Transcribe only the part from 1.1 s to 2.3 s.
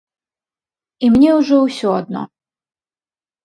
мне ўжо ўсё адно.